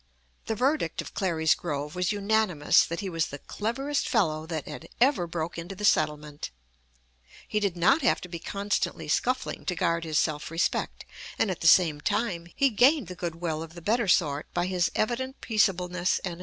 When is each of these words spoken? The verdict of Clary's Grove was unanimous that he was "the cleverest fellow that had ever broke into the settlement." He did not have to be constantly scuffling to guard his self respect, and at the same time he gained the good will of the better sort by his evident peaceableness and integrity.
The 0.47 0.55
verdict 0.55 0.99
of 1.03 1.13
Clary's 1.13 1.53
Grove 1.53 1.93
was 1.93 2.11
unanimous 2.11 2.83
that 2.85 3.01
he 3.01 3.07
was 3.07 3.27
"the 3.27 3.37
cleverest 3.37 4.09
fellow 4.09 4.47
that 4.47 4.67
had 4.67 4.89
ever 4.99 5.27
broke 5.27 5.59
into 5.59 5.75
the 5.75 5.85
settlement." 5.85 6.49
He 7.47 7.59
did 7.59 7.77
not 7.77 8.01
have 8.01 8.19
to 8.21 8.27
be 8.27 8.39
constantly 8.39 9.07
scuffling 9.07 9.63
to 9.65 9.75
guard 9.75 10.03
his 10.03 10.17
self 10.17 10.49
respect, 10.49 11.05
and 11.37 11.51
at 11.51 11.61
the 11.61 11.67
same 11.67 12.01
time 12.01 12.47
he 12.55 12.71
gained 12.71 13.09
the 13.09 13.15
good 13.15 13.35
will 13.35 13.61
of 13.61 13.75
the 13.75 13.79
better 13.83 14.07
sort 14.07 14.51
by 14.55 14.65
his 14.65 14.89
evident 14.95 15.39
peaceableness 15.39 16.17
and 16.17 16.25
integrity. 16.31 16.39